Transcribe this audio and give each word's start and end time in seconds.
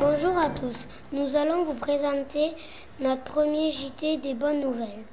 Bonjour 0.00 0.36
à 0.36 0.50
tous. 0.50 0.88
Nous 1.12 1.36
allons 1.36 1.62
vous 1.62 1.74
présenter 1.74 2.50
notre 2.98 3.22
premier 3.22 3.70
JT 3.70 4.16
des 4.16 4.34
bonnes 4.34 4.60
nouvelles. 4.60 5.04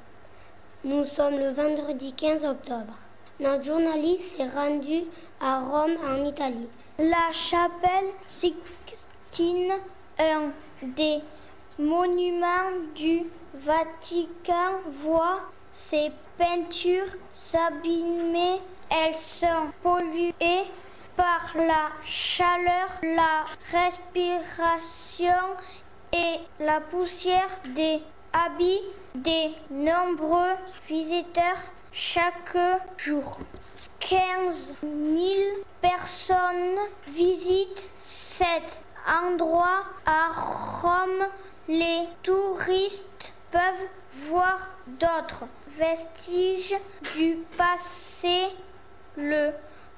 Nous 0.83 1.03
sommes 1.03 1.37
le 1.37 1.51
vendredi 1.51 2.13
15 2.13 2.45
octobre. 2.45 2.95
Notre 3.39 3.63
journaliste 3.63 4.37
s'est 4.37 4.49
rendu 4.49 5.03
à 5.39 5.59
Rome 5.59 5.97
en 6.09 6.25
Italie. 6.25 6.67
La 6.97 7.31
chapelle 7.31 8.09
Sixtine, 8.27 9.73
un 10.17 10.51
des 10.81 11.19
monuments 11.77 12.71
du 12.95 13.21
Vatican, 13.53 14.81
voit 14.89 15.41
ses 15.71 16.11
peintures 16.39 17.17
s'abîmer. 17.31 18.57
Elles 18.89 19.15
sont 19.15 19.67
polluées 19.83 20.65
par 21.15 21.51
la 21.55 21.89
chaleur, 22.03 22.89
la 23.03 23.45
respiration 23.71 25.33
et 26.13 26.39
la 26.59 26.81
poussière 26.81 27.59
des 27.75 28.01
habits 28.33 28.81
des 29.15 29.51
nombreux 29.69 30.53
visiteurs 30.87 31.71
chaque 31.91 32.57
jour. 32.97 33.39
15 33.99 34.73
000 34.81 34.91
personnes 35.81 36.79
visitent 37.07 37.89
cet 37.99 38.81
endroit 39.07 39.83
à 40.05 40.29
Rome. 40.33 41.25
Les 41.67 42.07
touristes 42.23 43.33
peuvent 43.51 43.87
voir 44.11 44.71
d'autres 44.87 45.45
vestiges 45.77 46.75
du 47.15 47.37
passé, 47.57 48.47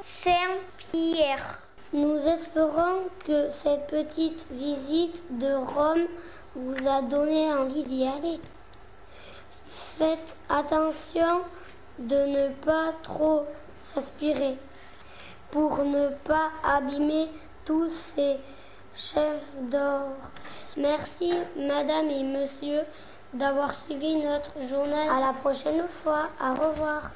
Saint-Pierre. 0.00 1.60
Nous 1.92 2.16
espérons 2.16 3.02
que 3.26 3.50
cette 3.50 3.88
petite 3.88 4.46
visite 4.50 5.22
de 5.38 5.52
Rome 5.52 6.06
vous 6.54 6.88
a 6.88 7.02
donné 7.02 7.52
envie 7.52 7.84
d'y 7.84 8.06
aller. 8.06 8.40
Faites 9.66 10.36
attention 10.48 11.42
de 11.98 12.16
ne 12.16 12.48
pas 12.48 12.92
trop 13.02 13.46
respirer 13.94 14.56
pour 15.50 15.84
ne 15.84 16.08
pas 16.24 16.50
abîmer 16.64 17.28
tous 17.64 17.88
ces 17.90 18.36
chefs 18.94 19.54
d'or. 19.70 20.08
Merci, 20.76 21.32
madame 21.56 22.10
et 22.10 22.22
monsieur, 22.24 22.80
d'avoir 23.32 23.72
suivi 23.74 24.16
notre 24.16 24.52
journal. 24.68 25.08
À 25.10 25.20
la 25.20 25.32
prochaine 25.32 25.86
fois. 25.86 26.28
Au 26.40 26.68
revoir. 26.68 27.10